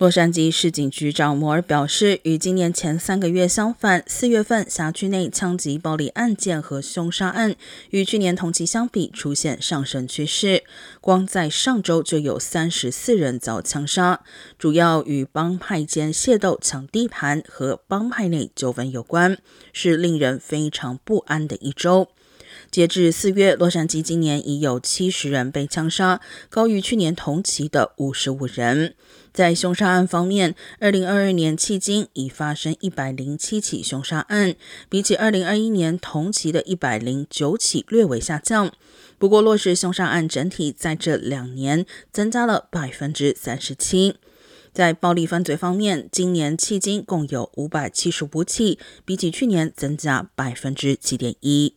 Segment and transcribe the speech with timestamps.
[0.00, 7.54] 洛杉矶市警局长摩尔表示，与今年前三个月相反，四月份辖区内枪击暴力案件和凶杀案
[7.90, 10.64] 与去年同期相比出现上升趋势。
[11.02, 14.22] 光在上周就有三十四人遭枪杀，
[14.58, 19.36] 主要与帮派间械斗、抢地盘和帮派内纠纷有关，
[19.74, 22.08] 是令人非常不安的一周。
[22.70, 28.94] 截至四月，洛杉矶今年已有七十人被枪杀，高于去年同期的五十五人。
[29.32, 34.56] 在凶杀案方面，二零二二年迄今已发生一百零七起凶杀案，
[34.88, 38.72] 比起二零二一年同期的一百零九起略微下降。
[39.18, 44.16] 不过，落实凶杀案整体在这两年增加了百分之三十七。
[44.72, 51.74] 在暴力犯罪方面，今年迄今共有五百七十五起，比起去年增加百分之七点一。